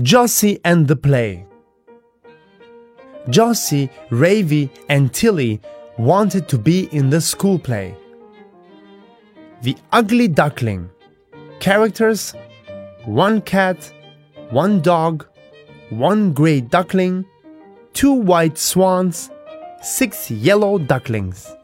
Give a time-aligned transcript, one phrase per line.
[0.00, 1.44] Josie and the Play
[3.28, 5.60] Josie, Ravi, and Tilly
[5.98, 7.94] wanted to be in the school play.
[9.60, 10.88] The Ugly Duckling
[11.60, 12.32] Characters
[13.04, 13.92] One cat,
[14.48, 15.26] one dog,
[15.90, 17.26] one gray duckling,
[17.92, 19.30] two white swans,
[19.82, 21.54] six yellow ducklings.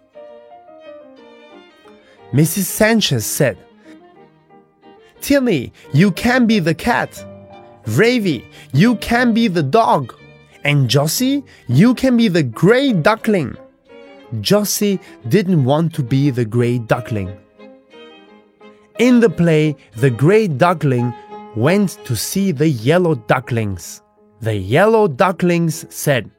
[2.34, 2.64] Mrs.
[2.64, 3.56] Sanchez said,
[5.22, 7.24] Tilly, you can be the cat.
[7.88, 10.14] Ravi, you can be the dog.
[10.64, 13.56] And Josie, you can be the gray duckling.
[14.40, 17.34] Josie didn't want to be the gray duckling.
[18.98, 21.14] In the play, the gray duckling
[21.56, 24.02] went to see the yellow ducklings.
[24.40, 26.30] The yellow ducklings said,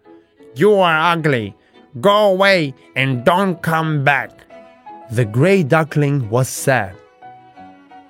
[0.56, 1.56] You are ugly.
[2.00, 4.32] Go away and don't come back.
[5.12, 6.96] The gray duckling was sad.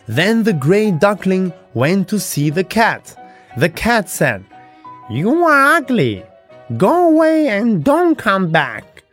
[0.07, 3.15] Then the gray duckling went to see the cat.
[3.59, 4.45] The cat said,
[5.09, 6.23] You are ugly.
[6.77, 9.03] Go away and don't come back.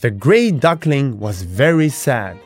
[0.00, 2.38] The gray duckling was very sad.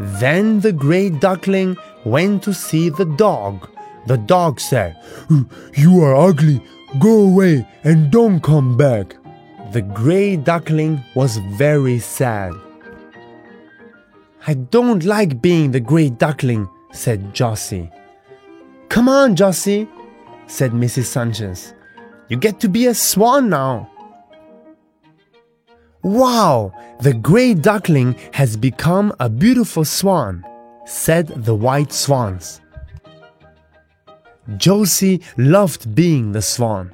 [0.00, 3.70] Then the gray duckling went to see the dog.
[4.08, 4.96] The dog said,
[5.76, 6.60] You are ugly.
[6.98, 9.14] Go away and don't come back.
[9.70, 12.54] The gray duckling was very sad.
[14.48, 17.88] I don't like being the gray duckling, said Josie.
[18.92, 19.88] Come on, Josie,
[20.46, 21.06] said Mrs.
[21.06, 21.72] Sanchez.
[22.28, 23.90] You get to be a swan now.
[26.02, 30.44] Wow, the gray duckling has become a beautiful swan,
[30.84, 32.60] said the white swans.
[34.58, 36.92] Josie loved being the swan.